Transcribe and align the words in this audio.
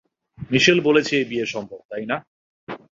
মিশেল 0.51 0.79
বলেছে 0.79 1.13
এই 1.17 1.25
বিয়ে 1.25 1.45
সম্ভব, 1.45 1.79
তাই 1.89 2.05
না? 2.05 2.17